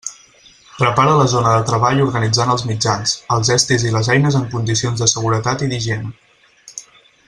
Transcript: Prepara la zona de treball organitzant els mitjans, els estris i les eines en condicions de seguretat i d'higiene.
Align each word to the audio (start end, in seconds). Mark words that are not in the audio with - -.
Prepara 0.77 1.11
la 1.19 1.27
zona 1.33 1.51
de 1.57 1.67
treball 1.67 2.01
organitzant 2.07 2.55
els 2.55 2.65
mitjans, 2.71 3.15
els 3.37 3.53
estris 3.59 3.87
i 3.91 3.95
les 3.99 4.13
eines 4.17 4.41
en 4.43 4.51
condicions 4.57 5.05
de 5.05 5.13
seguretat 5.17 5.67
i 5.69 5.73
d'higiene. 5.75 6.15